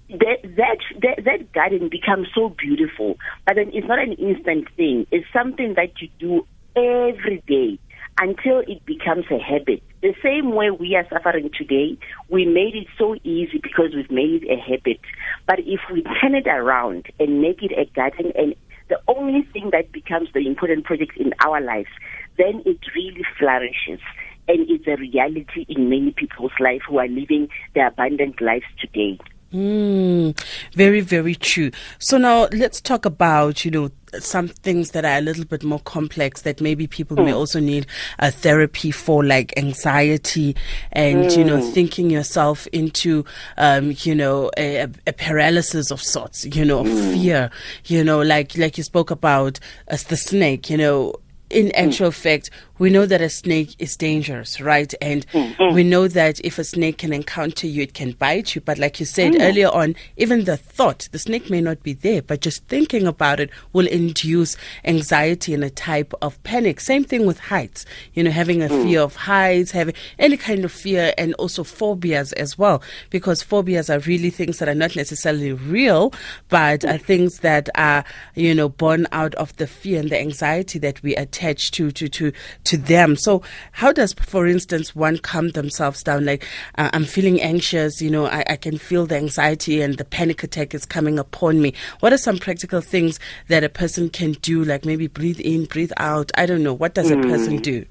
That, 0.09 0.38
that 0.57 0.78
that 1.02 1.25
that 1.25 1.52
garden 1.52 1.88
becomes 1.88 2.28
so 2.35 2.49
beautiful, 2.49 3.16
but 3.47 3.57
then 3.57 3.71
it's 3.73 3.87
not 3.87 3.99
an 3.99 4.12
instant 4.12 4.69
thing. 4.76 5.07
It's 5.11 5.26
something 5.33 5.75
that 5.75 6.00
you 6.00 6.09
do 6.19 6.47
every 6.76 7.43
day 7.47 7.78
until 8.19 8.61
it 8.61 8.85
becomes 8.87 9.25
a 9.31 9.38
habit. 9.38 9.83
The 10.02 10.14
same 10.23 10.54
way 10.54 10.71
we 10.71 10.95
are 10.95 11.07
suffering 11.09 11.50
today, 11.57 11.99
we 12.28 12.45
made 12.45 12.75
it 12.75 12.87
so 12.99 13.16
easy 13.25 13.59
because 13.62 13.95
we've 13.95 14.11
made 14.11 14.45
it 14.45 14.50
a 14.50 14.61
habit. 14.61 15.00
But 15.47 15.61
if 15.61 15.81
we 15.93 16.02
turn 16.21 16.35
it 16.35 16.47
around 16.47 17.07
and 17.19 17.40
make 17.40 17.62
it 17.62 17.73
a 17.73 17.87
garden 17.95 18.33
and 18.37 18.54
the 18.88 19.00
only 19.09 19.43
thing 19.52 19.71
that 19.73 19.93
becomes 19.93 20.28
the 20.35 20.47
important 20.47 20.85
project 20.85 21.16
in 21.16 21.33
our 21.45 21.61
lives, 21.61 21.88
then 22.37 22.62
it 22.66 22.78
really 22.95 23.25
flourishes. 23.38 24.00
And 24.47 24.69
it's 24.69 24.87
a 24.87 24.97
reality 24.97 25.64
in 25.69 25.88
many 25.88 26.12
people's 26.12 26.52
life 26.61 26.83
who 26.87 26.99
are 26.99 27.09
living 27.09 27.49
their 27.75 27.88
abundant 27.88 28.43
lives 28.43 28.66
today. 28.78 29.19
Mm, 29.54 30.37
very, 30.73 31.00
very 31.00 31.37
true. 31.37 31.70
So 32.00 32.18
now 32.18 32.49
let's 32.50 32.80
talk 32.80 33.04
about, 33.04 33.64
you 33.64 33.70
know, 33.70 33.90
some 34.18 34.49
things 34.49 34.90
that 34.90 35.04
are 35.04 35.18
a 35.18 35.20
little 35.20 35.44
bit 35.44 35.62
more 35.62 35.78
complex 35.80 36.42
that 36.42 36.61
maybe 36.61 36.88
people 36.88 37.16
mm. 37.16 37.26
may 37.26 37.32
also 37.32 37.61
need 37.61 37.87
a 38.18 38.32
therapy 38.32 38.90
for, 38.90 39.25
like 39.25 39.52
anxiety 39.56 40.56
and 40.92 41.26
mm. 41.26 41.37
you 41.37 41.44
know 41.44 41.58
mm. 41.58 41.73
thinking 41.73 42.11
yourself 42.11 42.66
into 42.68 43.25
um, 43.56 43.94
you 43.99 44.14
know 44.14 44.50
a, 44.56 44.87
a, 45.06 45.12
paralysis 45.12 45.90
of 45.90 46.02
sorts, 46.02 46.44
you 46.44 46.64
know, 46.64 46.84
mm. 46.84 47.12
fear, 47.14 47.50
you 47.87 48.02
know, 48.04 48.23
like 48.23 48.56
like 48.56 48.76
you 48.76 48.84
spoke 48.84 49.11
about 49.11 49.58
as 49.88 50.04
the 50.04 50.16
snake, 50.16 50.68
you 50.68 50.76
know 50.76 51.14
in 51.50 51.70
actual 51.76 52.11
fact, 52.11 52.50
we 52.78 52.90
know 52.90 53.07
that 53.07 53.21
a 53.21 53.28
snake 53.28 53.75
is 53.78 53.97
dangerous, 53.97 54.61
right? 54.61 54.93
And 55.00 55.26
mm-hmm. 55.28 55.75
we 55.75 55.85
know 55.85 56.09
that 56.09 56.40
if 56.45 56.59
a 56.59 56.64
snake 56.64 56.99
can 56.99 57.12
encounter 57.12 57.66
you, 57.66 57.83
it 57.83 57.95
can 57.95 58.12
bite 58.12 58.54
you. 58.54 58.61
But 58.61 58.78
like 58.78 58.99
you 58.99 59.07
said 59.07 59.35
mm. 59.35 59.40
earlier 59.40 59.69
on, 59.69 59.95
even 60.16 60.45
the 60.45 60.57
thought, 60.57 61.09
the 61.12 61.19
snake 61.19 61.50
may 61.50 61.61
not 61.61 61.83
be 61.83 61.93
there, 61.93 62.23
but 62.23 62.40
just 62.40 62.64
thinking 62.66 63.07
about 63.07 63.40
it 63.40 63.50
will 63.73 63.87
induce 63.87 64.57
anxiety 64.85 65.54
and 65.54 65.62
a 65.62 65.71
type 65.71 66.12
of 66.21 66.43
panic. 66.43 66.81
Same 66.81 67.04
thing 67.04 67.26
with 67.26 67.38
heights, 67.38 67.87
you 68.14 68.23
know, 68.23 68.31
having 68.31 68.62
a 68.62 68.69
mm. 68.69 68.83
fear 68.83 69.00
of 69.00 69.16
heights, 69.16 69.71
having 69.71 69.95
any 70.19 70.37
kind 70.37 70.64
of 70.64 70.73
fear, 70.73 71.12
and 71.16 71.35
also 71.35 71.62
phobias 71.62 72.33
as 72.33 72.59
well, 72.59 72.83
because 73.11 73.43
phobias 73.43 73.88
are 73.88 74.00
really 74.00 74.31
things 74.31 74.59
that 74.59 74.69
are 74.69 74.75
not 74.75 74.97
necessarily 74.97 75.52
real, 75.52 76.12
but 76.49 76.85
are 76.85 76.99
things 76.99 77.40
that 77.40 77.69
are, 77.76 78.04
you 78.35 78.54
know, 78.54 78.69
born 78.69 79.07
out 79.12 79.35
of 79.37 79.57
the 79.57 79.66
fear 79.66 80.00
and 80.00 80.11
the 80.11 80.19
anxiety 80.19 80.78
that 80.78 81.02
we 81.02 81.14
attach 81.16 81.71
to, 81.71 81.90
to, 81.93 82.09
to, 82.09 82.33
to 82.64 82.76
them. 82.76 83.16
So, 83.16 83.42
how 83.73 83.92
does, 83.92 84.12
for 84.14 84.47
instance, 84.47 84.94
one 84.94 85.18
calm 85.18 85.50
themselves 85.50 86.02
down? 86.02 86.25
Like, 86.25 86.47
uh, 86.76 86.90
I'm 86.92 87.04
feeling 87.04 87.40
anxious, 87.40 88.00
you 88.00 88.11
know, 88.11 88.26
I, 88.26 88.44
I 88.49 88.56
can 88.56 88.78
feel 88.78 89.06
the 89.06 89.16
anxiety 89.16 89.80
and 89.80 89.97
the 89.97 90.04
panic 90.04 90.42
attack 90.42 90.75
is 90.75 90.85
coming 90.85 91.18
upon 91.18 91.61
me. 91.61 91.75
What 92.00 92.12
are 92.12 92.18
some 92.18 92.38
practical 92.38 92.80
things 92.80 93.18
that 93.49 93.64
a 93.64 93.68
person 93.68 94.09
can 94.09 94.33
do? 94.33 94.64
Like 94.64 94.85
maybe 94.85 95.06
breathe 95.06 95.40
in, 95.40 95.64
breathe 95.66 95.92
out. 95.97 96.30
I 96.37 96.47
don't 96.47 96.62
know. 96.62 96.75
What 96.75 96.94
does 96.94 97.11
mm. 97.11 97.18
a 97.18 97.28
person 97.28 97.56
hmm. 97.56 97.62
do? 97.62 97.87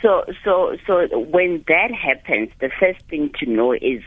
So, 0.00 0.24
so, 0.44 0.76
so 0.86 1.18
when 1.18 1.64
that 1.66 1.90
happens, 1.92 2.50
the 2.60 2.70
first 2.78 3.00
thing 3.10 3.32
to 3.40 3.46
know 3.46 3.72
is 3.72 4.02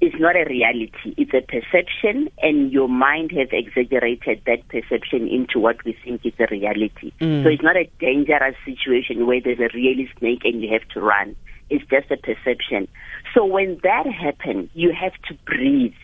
is 0.00 0.12
not 0.18 0.34
a 0.34 0.44
reality. 0.48 1.14
It's 1.18 1.32
a 1.34 1.42
perception, 1.42 2.30
and 2.42 2.72
your 2.72 2.88
mind 2.88 3.32
has 3.32 3.48
exaggerated 3.52 4.42
that 4.46 4.66
perception 4.68 5.28
into 5.28 5.58
what 5.58 5.84
we 5.84 5.96
think 6.04 6.24
is 6.24 6.32
a 6.38 6.46
reality. 6.50 7.12
Mm. 7.20 7.42
So 7.42 7.50
it's 7.50 7.62
not 7.62 7.76
a 7.76 7.88
dangerous 7.98 8.56
situation 8.64 9.26
where 9.26 9.40
there's 9.40 9.60
a 9.60 9.68
real 9.74 10.06
snake 10.18 10.40
and 10.44 10.62
you 10.62 10.72
have 10.72 10.88
to 10.94 11.00
run. 11.00 11.36
It's 11.68 11.84
just 11.90 12.10
a 12.10 12.16
perception. 12.16 12.88
So 13.34 13.44
when 13.44 13.78
that 13.82 14.06
happens, 14.06 14.70
you 14.74 14.92
have 14.92 15.12
to 15.28 15.34
breathe 15.44 15.94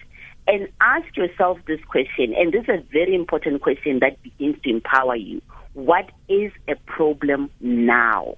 and 0.47 0.69
ask 0.81 1.17
yourself 1.17 1.59
this 1.67 1.81
question. 1.89 2.35
And 2.37 2.53
this 2.53 2.63
is 2.65 2.69
a 2.69 2.93
very 2.93 3.15
important 3.15 3.63
question 3.63 3.99
that 4.01 4.23
begins 4.23 4.57
to 4.63 4.71
empower 4.71 5.17
you. 5.17 5.41
What 5.73 6.11
is 6.29 6.53
a 6.69 6.77
problem 6.87 7.51
now? 7.61 8.37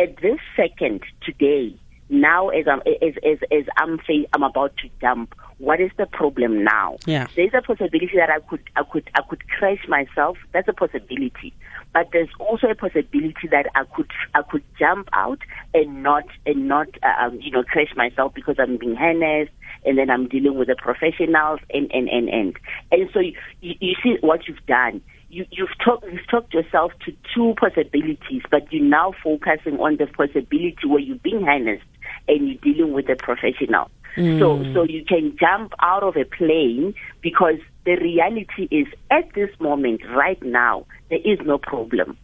At 0.00 0.16
this 0.20 0.40
second, 0.56 1.02
today, 1.22 1.78
now 2.08 2.48
as 2.48 2.66
I'm 2.68 2.80
as 2.80 3.14
as, 3.24 3.38
as 3.50 3.64
I'm 3.76 3.98
saying 4.06 4.26
I'm 4.32 4.42
about 4.42 4.76
to 4.78 4.88
jump, 5.00 5.34
what 5.58 5.80
is 5.80 5.90
the 5.96 6.06
problem 6.06 6.64
now? 6.64 6.98
Yeah. 7.06 7.26
There's 7.36 7.54
a 7.54 7.62
possibility 7.62 8.12
that 8.16 8.30
I 8.30 8.40
could 8.40 8.62
I 8.76 8.82
could 8.82 9.08
I 9.14 9.22
could 9.22 9.48
crash 9.48 9.86
myself. 9.88 10.36
That's 10.52 10.68
a 10.68 10.72
possibility. 10.72 11.54
But 11.92 12.08
there's 12.12 12.28
also 12.40 12.68
a 12.68 12.74
possibility 12.74 13.48
that 13.50 13.66
I 13.74 13.84
could 13.84 14.10
I 14.34 14.42
could 14.42 14.64
jump 14.78 15.08
out 15.12 15.38
and 15.72 16.02
not 16.02 16.24
and 16.44 16.68
not 16.68 16.88
uh, 17.02 17.26
um, 17.26 17.40
you 17.40 17.50
know 17.50 17.62
crash 17.62 17.94
myself 17.96 18.34
because 18.34 18.56
I'm 18.58 18.76
being 18.76 18.96
harnessed 18.96 19.52
and 19.84 19.98
then 19.98 20.10
I'm 20.10 20.28
dealing 20.28 20.58
with 20.58 20.68
the 20.68 20.76
professionals 20.76 21.60
and 21.70 21.90
and 21.92 22.08
and 22.08 22.28
and 22.28 22.56
and 22.90 23.10
so 23.12 23.20
you, 23.20 23.34
you 23.60 23.94
see 24.02 24.16
what 24.20 24.46
you've 24.48 24.64
done 24.66 25.00
you, 25.34 25.46
you've 25.50 25.76
talked 25.84 26.04
you've 26.04 26.26
talked 26.28 26.54
yourself 26.54 26.92
to 27.04 27.12
two 27.34 27.54
possibilities, 27.58 28.42
but 28.50 28.72
you're 28.72 28.84
now 28.84 29.12
focusing 29.22 29.78
on 29.80 29.96
the 29.96 30.06
possibility 30.06 30.86
where 30.86 31.00
you're 31.00 31.16
being 31.16 31.42
harnessed 31.42 31.84
and 32.28 32.48
you're 32.48 32.74
dealing 32.74 32.92
with 32.92 33.08
a 33.08 33.16
professional. 33.16 33.90
Mm. 34.16 34.38
So 34.38 34.62
so 34.72 34.84
you 34.84 35.04
can 35.04 35.36
jump 35.38 35.72
out 35.80 36.04
of 36.04 36.16
a 36.16 36.24
plane 36.24 36.94
because 37.20 37.58
the 37.84 37.96
reality 37.96 38.68
is 38.70 38.86
at 39.10 39.32
this 39.34 39.50
moment, 39.58 40.02
right 40.14 40.40
now, 40.42 40.86
there 41.10 41.18
is 41.24 41.38
no 41.44 41.58
problem. 41.58 42.16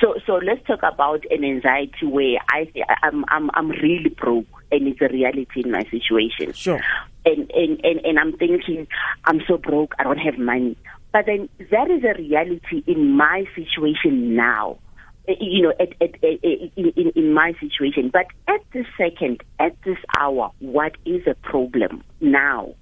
So 0.00 0.14
so 0.26 0.34
let's 0.36 0.64
talk 0.66 0.80
about 0.82 1.24
an 1.30 1.44
anxiety 1.44 2.06
where 2.06 2.38
I 2.48 2.72
I'm 3.02 3.24
I'm 3.28 3.50
I'm 3.52 3.70
really 3.70 4.08
broke 4.08 4.46
and 4.70 4.88
it's 4.88 5.00
a 5.02 5.08
reality 5.08 5.62
in 5.64 5.70
my 5.70 5.84
situation. 5.90 6.52
Sure. 6.54 6.80
And 7.26 7.50
and 7.50 7.84
and, 7.84 8.00
and 8.04 8.18
I'm 8.18 8.32
thinking 8.38 8.86
I'm 9.26 9.42
so 9.46 9.58
broke, 9.58 9.94
I 9.98 10.04
don't 10.04 10.18
have 10.18 10.38
money. 10.38 10.76
But 11.12 11.26
then 11.26 11.48
that 11.70 11.90
is 11.90 12.02
a 12.04 12.18
reality 12.18 12.82
in 12.86 13.16
my 13.16 13.44
situation 13.54 14.34
now. 14.34 14.78
Eh, 15.28 15.34
you 15.40 15.62
know, 15.62 15.72
at, 15.78 15.90
at, 16.00 16.14
at, 16.24 16.42
in, 16.42 17.12
in, 17.14 17.32
my 17.32 17.52
situation. 17.60 18.10
But 18.12 18.26
at 18.48 18.60
this 18.72 18.86
second, 18.98 19.42
at 19.60 19.76
this 19.84 19.98
hour, 20.18 20.50
what 20.58 20.96
is 21.04 21.22
a 21.26 21.34
problem 21.34 22.02
now? 22.20 22.74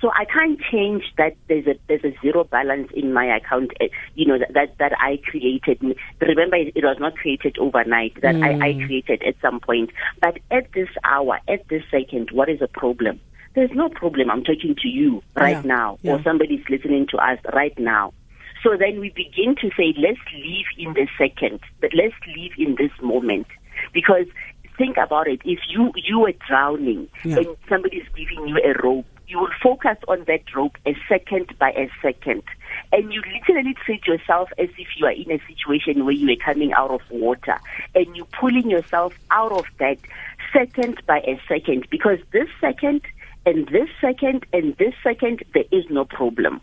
So 0.00 0.10
I 0.10 0.24
can't 0.26 0.60
change 0.70 1.02
that 1.16 1.34
there's 1.48 1.66
a 1.66 1.74
there's 1.88 2.04
a 2.04 2.16
zero 2.22 2.44
balance 2.44 2.88
in 2.94 3.12
my 3.12 3.24
account. 3.36 3.72
Eh, 3.80 3.88
you 4.14 4.26
know 4.26 4.38
that 4.38 4.52
that, 4.54 4.78
that 4.78 4.92
I 5.00 5.18
created. 5.24 5.80
Remember, 6.20 6.56
it 6.56 6.84
was 6.84 6.98
not 7.00 7.16
created 7.16 7.58
overnight. 7.58 8.14
That 8.22 8.36
mm. 8.36 8.44
I, 8.44 8.68
I 8.68 8.72
mm. 8.74 8.86
created 8.86 9.22
at 9.26 9.34
some 9.42 9.58
point. 9.58 9.90
But 10.20 10.38
at 10.52 10.70
this 10.72 10.88
hour, 11.02 11.40
at 11.48 11.66
this 11.68 11.82
second, 11.90 12.30
what 12.30 12.48
is 12.48 12.62
a 12.62 12.68
problem? 12.68 13.18
There's 13.58 13.72
no 13.72 13.88
problem. 13.88 14.30
I'm 14.30 14.44
talking 14.44 14.76
to 14.82 14.88
you 14.88 15.20
right 15.34 15.56
yeah. 15.56 15.62
now, 15.62 15.98
yeah. 16.02 16.12
or 16.12 16.22
somebody's 16.22 16.62
listening 16.70 17.08
to 17.08 17.16
us 17.16 17.40
right 17.52 17.76
now. 17.76 18.14
So 18.62 18.76
then 18.78 19.00
we 19.00 19.10
begin 19.10 19.56
to 19.56 19.70
say, 19.76 19.94
let's 19.98 20.20
live 20.32 20.66
in 20.78 20.92
the 20.92 21.08
second, 21.18 21.58
but 21.80 21.90
let's 21.92 22.14
live 22.36 22.52
in 22.56 22.76
this 22.76 22.92
moment. 23.02 23.48
Because 23.92 24.26
think 24.76 24.96
about 24.96 25.26
it, 25.26 25.40
if 25.44 25.58
you, 25.68 25.90
you 25.96 26.20
were 26.20 26.34
drowning 26.46 27.08
yeah. 27.24 27.38
and 27.38 27.56
somebody's 27.68 28.06
giving 28.14 28.46
you 28.46 28.58
a 28.58 28.80
rope, 28.80 29.06
you 29.26 29.40
will 29.40 29.50
focus 29.60 29.98
on 30.06 30.22
that 30.28 30.54
rope 30.54 30.78
a 30.86 30.96
second 31.08 31.52
by 31.58 31.72
a 31.72 31.90
second. 32.00 32.44
And 32.92 33.12
you 33.12 33.22
literally 33.32 33.74
treat 33.74 34.06
yourself 34.06 34.50
as 34.56 34.68
if 34.78 34.86
you 34.96 35.06
are 35.06 35.10
in 35.10 35.32
a 35.32 35.40
situation 35.48 36.04
where 36.04 36.14
you 36.14 36.30
are 36.32 36.44
coming 36.44 36.72
out 36.74 36.92
of 36.92 37.00
water 37.10 37.58
and 37.96 38.16
you're 38.16 38.24
pulling 38.26 38.70
yourself 38.70 39.14
out 39.32 39.50
of 39.50 39.64
that 39.80 39.98
second 40.52 41.04
by 41.06 41.18
a 41.26 41.40
second 41.48 41.88
because 41.90 42.20
this 42.30 42.48
second 42.60 43.02
and 43.48 43.66
this 43.68 43.88
second 44.00 44.44
and 44.52 44.76
this 44.78 44.92
second 45.02 45.42
there 45.54 45.64
is 45.72 45.84
no 45.88 46.04
problem. 46.04 46.60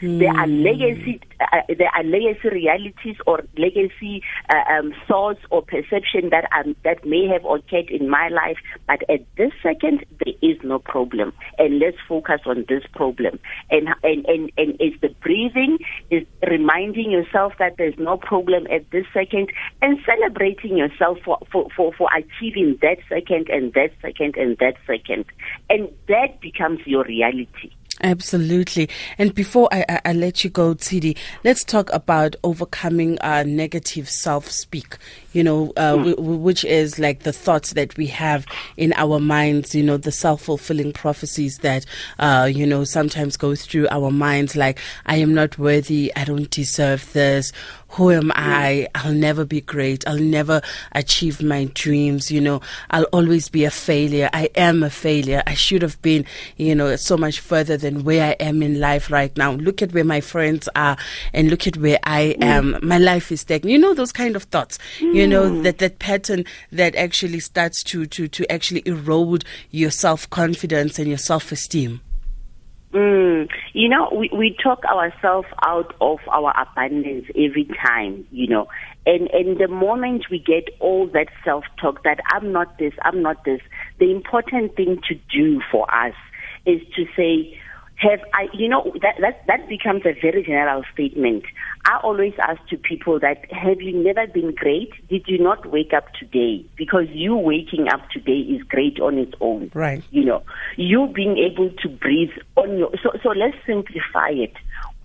There 0.00 0.28
are 0.28 0.46
hmm. 0.46 0.62
legacy, 0.62 1.20
uh, 1.40 1.60
there 1.68 1.90
are 1.94 2.02
legacy 2.02 2.48
realities 2.48 3.16
or 3.28 3.44
legacy 3.56 4.22
uh, 4.50 4.72
um, 4.72 4.92
thoughts 5.06 5.38
or 5.50 5.62
perception 5.62 6.30
that 6.30 6.48
um, 6.52 6.74
that 6.82 7.06
may 7.06 7.28
have 7.28 7.44
occurred 7.44 7.90
in 7.90 8.10
my 8.10 8.28
life, 8.28 8.56
but 8.88 9.08
at 9.08 9.24
this 9.36 9.52
second 9.62 10.04
there 10.24 10.34
is 10.42 10.58
no 10.64 10.80
problem, 10.80 11.32
and 11.58 11.78
let's 11.78 11.96
focus 12.08 12.40
on 12.44 12.64
this 12.68 12.82
problem. 12.92 13.38
And 13.70 13.88
and 14.02 14.26
and 14.26 14.50
and 14.58 14.72
is 14.80 14.98
the 15.00 15.14
breathing 15.22 15.78
is 16.10 16.26
reminding 16.48 17.12
yourself 17.12 17.52
that 17.60 17.76
there's 17.78 17.98
no 17.98 18.16
problem 18.16 18.66
at 18.72 18.90
this 18.90 19.06
second, 19.14 19.52
and 19.80 19.98
celebrating 20.04 20.76
yourself 20.76 21.18
for 21.24 21.38
for 21.52 21.68
for, 21.76 21.92
for 21.92 22.08
achieving 22.16 22.78
that 22.82 22.98
second 23.08 23.48
and 23.48 23.72
that 23.74 23.92
second 24.02 24.34
and 24.36 24.58
that 24.58 24.74
second, 24.88 25.24
and 25.70 25.88
that 26.08 26.40
becomes 26.40 26.80
your 26.84 27.04
reality. 27.04 27.70
Absolutely. 28.04 28.90
And 29.16 29.34
before 29.34 29.66
I, 29.72 29.82
I, 29.88 30.00
I, 30.04 30.12
let 30.12 30.44
you 30.44 30.50
go, 30.50 30.74
Tshidi, 30.74 31.16
let's 31.42 31.64
talk 31.64 31.90
about 31.90 32.36
overcoming 32.44 33.18
our 33.20 33.44
negative 33.44 34.10
self 34.10 34.50
speak, 34.50 34.98
you 35.34 35.44
know, 35.44 35.72
uh, 35.76 35.94
mm. 35.94 36.16
w- 36.16 36.36
which 36.38 36.64
is 36.64 36.98
like 36.98 37.24
the 37.24 37.32
thoughts 37.32 37.74
that 37.74 37.94
we 37.98 38.06
have 38.06 38.46
in 38.78 38.94
our 38.94 39.20
minds, 39.20 39.74
you 39.74 39.82
know, 39.82 39.98
the 39.98 40.12
self 40.12 40.42
fulfilling 40.42 40.92
prophecies 40.92 41.58
that, 41.58 41.84
uh, 42.18 42.48
you 42.50 42.66
know, 42.66 42.84
sometimes 42.84 43.36
go 43.36 43.54
through 43.54 43.86
our 43.90 44.10
minds 44.10 44.56
like, 44.56 44.78
I 45.04 45.16
am 45.16 45.34
not 45.34 45.58
worthy, 45.58 46.12
I 46.16 46.24
don't 46.24 46.50
deserve 46.50 47.12
this, 47.12 47.52
who 47.94 48.10
am 48.10 48.32
I? 48.34 48.88
I'll 48.96 49.12
never 49.12 49.44
be 49.44 49.60
great. 49.60 50.06
I'll 50.08 50.18
never 50.18 50.60
achieve 50.92 51.40
my 51.40 51.66
dreams. 51.74 52.28
You 52.28 52.40
know, 52.40 52.60
I'll 52.90 53.04
always 53.12 53.48
be 53.48 53.64
a 53.64 53.70
failure. 53.70 54.28
I 54.32 54.50
am 54.56 54.82
a 54.82 54.90
failure. 54.90 55.44
I 55.46 55.54
should 55.54 55.82
have 55.82 56.00
been, 56.02 56.24
you 56.56 56.74
know, 56.74 56.96
so 56.96 57.16
much 57.16 57.38
further 57.38 57.76
than 57.76 58.02
where 58.02 58.30
I 58.30 58.32
am 58.40 58.64
in 58.64 58.80
life 58.80 59.12
right 59.12 59.34
now. 59.36 59.52
Look 59.52 59.80
at 59.80 59.92
where 59.92 60.04
my 60.04 60.20
friends 60.20 60.68
are 60.74 60.96
and 61.32 61.50
look 61.50 61.68
at 61.68 61.76
where 61.76 62.00
I 62.02 62.36
am. 62.40 62.76
My 62.82 62.98
life 62.98 63.30
is 63.30 63.42
stagnant. 63.42 63.70
You 63.70 63.78
know, 63.78 63.94
those 63.94 64.12
kind 64.12 64.34
of 64.34 64.42
thoughts, 64.44 64.78
you 64.98 65.23
know, 65.26 65.50
mm. 65.50 65.62
that, 65.62 65.78
that 65.78 65.98
pattern 65.98 66.44
that 66.72 66.94
actually 66.94 67.40
starts 67.40 67.82
to, 67.84 68.06
to, 68.06 68.28
to 68.28 68.50
actually 68.50 68.82
erode 68.86 69.44
your 69.70 69.90
self 69.90 70.28
confidence 70.30 70.98
and 70.98 71.08
your 71.08 71.18
self 71.18 71.52
esteem. 71.52 72.00
Mm, 72.92 73.50
you 73.72 73.88
know, 73.88 74.08
we, 74.16 74.30
we 74.32 74.56
talk 74.62 74.84
ourselves 74.84 75.48
out 75.66 75.94
of 76.00 76.20
our 76.30 76.54
abundance 76.56 77.26
every 77.30 77.68
time, 77.84 78.24
you 78.30 78.46
know. 78.46 78.68
And 79.04 79.28
and 79.32 79.58
the 79.58 79.66
moment 79.66 80.26
we 80.30 80.38
get 80.38 80.68
all 80.78 81.08
that 81.08 81.26
self 81.44 81.64
talk 81.80 82.04
that 82.04 82.20
I'm 82.32 82.52
not 82.52 82.78
this, 82.78 82.92
I'm 83.02 83.20
not 83.20 83.44
this, 83.44 83.60
the 83.98 84.12
important 84.12 84.76
thing 84.76 85.00
to 85.08 85.16
do 85.28 85.60
for 85.72 85.92
us 85.92 86.14
is 86.66 86.80
to 86.94 87.04
say, 87.16 87.58
have 87.96 88.20
I, 88.34 88.48
you 88.52 88.68
know, 88.68 88.92
that, 89.02 89.16
that, 89.20 89.46
that 89.46 89.68
becomes 89.68 90.02
a 90.04 90.12
very 90.20 90.42
general 90.42 90.82
statement. 90.92 91.44
I 91.84 91.98
always 92.02 92.34
ask 92.38 92.60
to 92.68 92.76
people 92.76 93.20
that, 93.20 93.50
have 93.52 93.80
you 93.80 93.92
never 93.92 94.26
been 94.26 94.54
great? 94.54 94.90
Did 95.08 95.24
you 95.26 95.38
not 95.38 95.70
wake 95.70 95.92
up 95.92 96.12
today? 96.14 96.64
Because 96.76 97.06
you 97.10 97.36
waking 97.36 97.88
up 97.88 98.08
today 98.10 98.38
is 98.38 98.62
great 98.64 98.98
on 99.00 99.18
its 99.18 99.34
own. 99.40 99.70
Right. 99.74 100.02
You 100.10 100.24
know, 100.24 100.42
you 100.76 101.06
being 101.14 101.38
able 101.38 101.70
to 101.70 101.88
breathe 101.88 102.32
on 102.56 102.78
your, 102.78 102.90
so, 103.02 103.10
so 103.22 103.28
let's 103.30 103.56
simplify 103.66 104.30
it. 104.30 104.54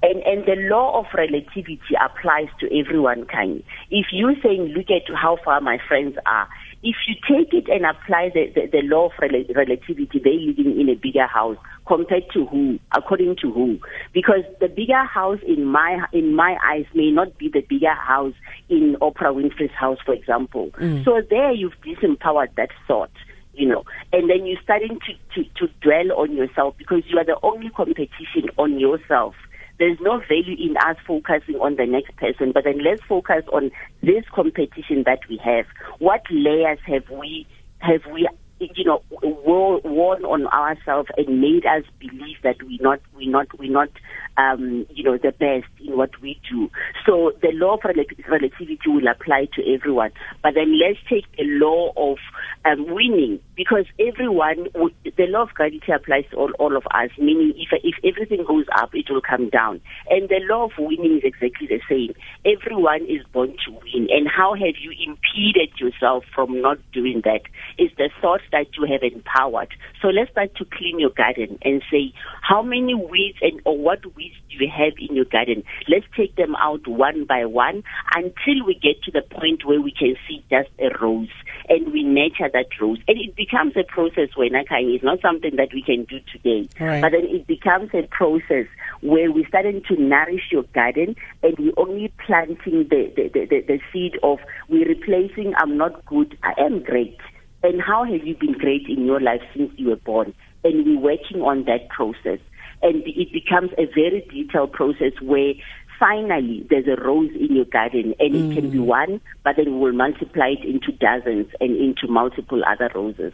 And, 0.01 0.23
and 0.23 0.45
the 0.45 0.55
law 0.69 0.99
of 0.99 1.07
relativity 1.13 1.79
applies 2.01 2.47
to 2.61 2.79
everyone, 2.79 3.25
kind. 3.25 3.61
If 3.91 4.07
you're 4.13 4.35
saying, 4.41 4.69
look 4.69 4.89
at 4.89 5.13
how 5.13 5.37
far 5.43 5.59
my 5.59 5.77
friends 5.87 6.17
are, 6.25 6.47
if 6.81 6.95
you 7.07 7.15
take 7.27 7.53
it 7.53 7.67
and 7.69 7.85
apply 7.85 8.31
the, 8.33 8.51
the, 8.55 8.67
the 8.71 8.81
law 8.83 9.07
of 9.07 9.11
rel- 9.21 9.43
relativity, 9.53 10.19
they 10.23 10.37
living 10.37 10.79
in 10.79 10.89
a 10.89 10.95
bigger 10.95 11.27
house 11.27 11.57
compared 11.85 12.23
to 12.33 12.45
who, 12.45 12.79
according 12.95 13.35
to 13.41 13.51
who? 13.51 13.79
Because 14.13 14.43
the 14.61 14.69
bigger 14.69 15.03
house 15.03 15.39
in 15.45 15.65
my 15.65 16.05
in 16.13 16.35
my 16.35 16.57
eyes 16.63 16.85
may 16.93 17.11
not 17.11 17.37
be 17.37 17.49
the 17.49 17.61
bigger 17.61 17.93
house 17.93 18.33
in 18.69 18.95
Oprah 19.01 19.33
Winfrey's 19.33 19.71
house, 19.71 19.97
for 20.05 20.13
example. 20.13 20.69
Mm. 20.79 21.03
So 21.03 21.21
there 21.29 21.51
you've 21.51 21.79
disempowered 21.81 22.55
that 22.55 22.69
thought 22.87 23.11
you 23.53 23.67
know, 23.67 23.83
and 24.13 24.29
then 24.29 24.45
you're 24.45 24.61
starting 24.63 24.97
to, 25.05 25.43
to, 25.43 25.49
to 25.57 25.73
dwell 25.81 26.17
on 26.17 26.33
yourself 26.33 26.75
because 26.77 27.03
you 27.07 27.17
are 27.17 27.25
the 27.25 27.37
only 27.43 27.69
competition 27.71 28.49
on 28.57 28.79
yourself 28.79 29.35
there's 29.79 29.97
no 30.01 30.19
value 30.19 30.55
in 30.59 30.75
us 30.77 30.97
focusing 31.07 31.55
on 31.55 31.77
the 31.77 31.85
next 31.85 32.15
person, 32.17 32.51
but 32.53 32.65
then 32.65 32.83
let's 32.83 33.01
focus 33.07 33.43
on 33.51 33.71
this 34.01 34.25
competition 34.33 35.03
that 35.05 35.19
we 35.29 35.39
have. 35.43 35.65
What 35.99 36.21
layers 36.29 36.79
have 36.85 37.09
we 37.09 37.47
have 37.79 38.01
we 38.13 38.27
you 38.59 38.83
know 38.83 39.01
worn 39.21 40.23
on 40.25 40.47
ourselves 40.47 41.09
and 41.17 41.41
made 41.41 41.65
us 41.65 41.83
believe 41.99 42.37
that 42.43 42.61
we 42.63 42.79
not 42.81 42.99
we 43.15 43.27
not 43.27 43.47
we 43.57 43.69
not 43.69 43.89
um, 44.37 44.85
you 44.89 45.03
know 45.03 45.17
the 45.17 45.31
best 45.31 45.71
in 45.79 45.97
what 45.97 46.11
we 46.21 46.39
do. 46.49 46.69
So 47.05 47.31
the 47.41 47.51
law 47.53 47.75
of 47.75 47.81
relativity 47.83 48.77
will 48.87 49.07
apply 49.07 49.47
to 49.55 49.73
everyone, 49.73 50.11
but 50.43 50.53
then 50.55 50.79
let's 50.79 50.99
take 51.09 51.25
the 51.37 51.43
law 51.45 51.91
of 51.95 52.17
um, 52.65 52.85
winning 52.93 53.39
because 53.55 53.85
everyone, 53.99 54.67
the 55.03 55.25
law 55.27 55.43
of 55.43 55.49
gravity 55.49 55.91
applies 55.93 56.23
to 56.31 56.37
all, 56.37 56.51
all 56.59 56.75
of 56.77 56.83
us, 56.93 57.09
meaning 57.17 57.53
if, 57.57 57.69
if 57.83 57.95
everything 58.03 58.45
goes 58.47 58.65
up, 58.77 58.89
it 58.93 59.09
will 59.09 59.21
come 59.21 59.49
down. 59.49 59.81
And 60.09 60.29
the 60.29 60.39
law 60.49 60.65
of 60.65 60.71
winning 60.77 61.17
is 61.17 61.23
exactly 61.23 61.67
the 61.67 61.81
same. 61.89 62.13
Everyone 62.45 63.01
is 63.03 63.25
born 63.33 63.55
to 63.65 63.71
win. 63.71 64.07
And 64.09 64.27
how 64.27 64.53
have 64.53 64.75
you 64.79 64.91
impeded 64.91 65.77
yourself 65.79 66.23
from 66.33 66.61
not 66.61 66.77
doing 66.91 67.21
that? 67.25 67.41
Is 67.77 67.91
the 67.97 68.09
thought 68.21 68.41
that 68.51 68.67
you 68.77 68.85
have 68.85 69.03
empowered. 69.03 69.73
So 70.01 70.09
let's 70.09 70.31
start 70.31 70.55
to 70.55 70.65
clean 70.65 70.99
your 70.99 71.11
garden 71.11 71.57
and 71.63 71.81
say, 71.91 72.13
how 72.41 72.61
many 72.61 72.95
weeds 72.95 73.37
and 73.41 73.61
or 73.65 73.77
what 73.77 74.05
weeds 74.15 74.35
do 74.49 74.63
you 74.63 74.71
have 74.71 74.93
in 74.99 75.15
your 75.15 75.25
garden? 75.25 75.63
Let's 75.87 76.05
take 76.15 76.35
them 76.35 76.55
out 76.55 76.87
one 76.87 77.25
by 77.25 77.45
one 77.45 77.83
until 78.15 78.65
we 78.65 78.75
get 78.75 79.01
to 79.03 79.11
the 79.11 79.21
point 79.21 79.65
where 79.65 79.81
we 79.81 79.91
can 79.91 80.15
see 80.27 80.43
just 80.49 80.69
a 80.79 80.89
rose 81.01 81.29
and 81.67 81.91
we 81.91 82.03
nurture 82.03 82.49
that 82.51 82.67
rose. 82.81 82.99
And 83.07 83.17
it 83.17 83.35
becomes 83.35 83.73
a 83.77 83.83
process 83.83 84.29
where 84.35 84.49
Nakai 84.49 84.95
is 84.95 85.03
not 85.03 85.21
something 85.21 85.55
that 85.57 85.69
we 85.73 85.81
can 85.81 86.05
do 86.05 86.19
today. 86.31 86.69
Right. 86.79 87.01
But 87.01 87.11
then 87.11 87.25
it 87.25 87.47
becomes 87.47 87.91
a 87.93 88.07
process 88.07 88.65
where 89.01 89.31
we're 89.31 89.47
starting 89.47 89.81
to 89.87 89.95
nourish 89.95 90.51
your 90.51 90.63
garden 90.73 91.15
and 91.43 91.57
we're 91.57 91.73
only 91.77 92.11
planting 92.25 92.87
the, 92.89 93.11
the, 93.15 93.29
the, 93.33 93.45
the, 93.45 93.61
the 93.67 93.79
seed 93.93 94.17
of 94.23 94.39
we're 94.67 94.87
replacing 94.87 95.53
I'm 95.57 95.77
not 95.77 96.05
good, 96.05 96.37
I 96.43 96.53
am 96.59 96.83
great. 96.83 97.17
And 97.63 97.81
how 97.81 98.03
have 98.05 98.25
you 98.25 98.35
been 98.35 98.53
great 98.53 98.87
in 98.87 99.05
your 99.05 99.19
life 99.19 99.41
since 99.55 99.71
you 99.77 99.89
were 99.89 99.97
born? 99.97 100.33
And 100.63 100.85
we're 100.85 100.99
working 100.99 101.41
on 101.41 101.65
that 101.65 101.89
process. 101.89 102.39
And 102.81 103.03
it 103.05 103.33
becomes 103.33 103.71
a 103.77 103.85
very 103.93 104.25
detailed 104.31 104.71
process 104.71 105.13
where 105.21 105.53
finally 105.99 106.65
there's 106.69 106.87
a 106.87 107.01
rose 107.01 107.31
in 107.31 107.55
your 107.55 107.65
garden 107.65 108.15
and 108.19 108.33
mm. 108.33 108.51
it 108.51 108.55
can 108.55 108.69
be 108.69 108.77
mm. 108.77 108.85
one, 108.85 109.21
but 109.43 109.57
then 109.57 109.65
we 109.73 109.79
will 109.79 109.91
multiply 109.91 110.55
it 110.57 110.63
into 110.63 110.93
dozens 110.93 111.47
and 111.59 111.75
into 111.75 112.07
multiple 112.07 112.61
other 112.65 112.89
roses. 112.95 113.33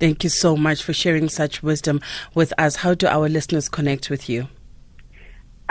Thank 0.00 0.24
you 0.24 0.30
so 0.30 0.56
much 0.56 0.82
for 0.82 0.92
sharing 0.92 1.28
such 1.28 1.62
wisdom 1.62 2.00
with 2.34 2.52
us. 2.58 2.76
How 2.76 2.94
do 2.94 3.06
our 3.06 3.28
listeners 3.28 3.68
connect 3.68 4.10
with 4.10 4.28
you? 4.28 4.48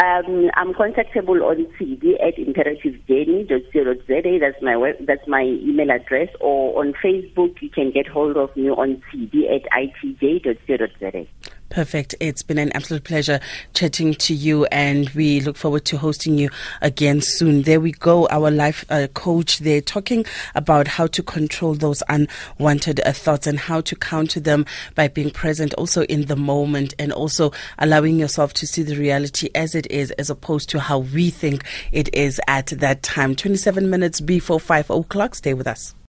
Um, 0.02 0.50
I'm 0.56 0.74
contactable 0.74 1.44
on 1.44 1.68
Tshidi 1.78 2.20
at 2.26 2.36
imperativejeni.co.za. 2.36 4.40
That's 4.40 4.60
my 4.64 4.76
web, 4.76 4.96
that's 5.02 5.28
my 5.28 5.44
email 5.44 5.92
address. 5.92 6.30
Or 6.40 6.84
on 6.84 6.94
Facebook, 6.94 7.62
you 7.62 7.70
can 7.70 7.92
get 7.92 8.08
hold 8.08 8.36
of 8.36 8.58
me 8.58 8.72
on 8.72 9.04
Tshidi 9.14 9.54
at 9.54 9.62
itj.co.za. 9.72 11.28
Perfect. 11.72 12.16
It's 12.20 12.44
been 12.44 12.58
an 12.58 12.70
absolute 12.74 13.06
pleasure 13.06 13.40
chatting 13.74 14.14
to 14.16 14.34
you, 14.34 14.66
and 14.66 15.10
we 15.12 15.40
look 15.40 15.56
forward 15.56 15.86
to 15.86 15.98
hosting 15.98 16.38
you 16.38 16.50
again 16.82 17.22
soon. 17.22 17.62
There 17.62 17.80
we 17.80 17.94
go, 17.94 18.28
our 18.28 18.52
life 18.52 18.84
uh, 18.90 19.08
coach 19.14 19.60
there 19.60 19.80
talking 19.80 20.26
about 20.54 20.90
how 20.90 21.08
to 21.08 21.24
control 21.24 21.74
those 21.74 22.04
unwanted 22.10 23.00
uh, 23.06 23.14
thoughts 23.14 23.48
and 23.48 23.58
how 23.58 23.80
to 23.80 23.96
counter 23.96 24.42
them 24.42 24.66
by 24.96 25.08
being 25.08 25.32
present 25.32 25.74
also 25.76 26.04
in 26.04 26.26
the 26.26 26.36
moment 26.36 26.94
and 27.00 27.14
also 27.14 27.54
allowing 27.80 28.20
yourself 28.20 28.54
to 28.56 28.68
see 28.68 28.84
the 28.84 28.98
reality 28.98 29.50
as 29.56 29.74
it 29.74 29.90
is 29.90 30.12
as 30.12 30.30
opposed 30.30 30.70
to 30.72 30.80
how 30.82 31.00
we 31.00 31.30
think 31.30 31.64
it 31.94 32.14
is 32.14 32.42
at 32.50 32.68
that 32.68 33.02
time. 33.02 33.34
27 33.34 33.90
minutes 33.90 34.20
before 34.20 34.60
5 34.60 34.90
o'clock. 34.90 35.36
Stay 35.36 35.54
with 35.54 35.68
us. 35.68 35.96